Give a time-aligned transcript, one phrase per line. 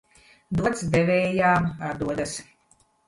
[0.61, 2.35] Dots devējām atdodas.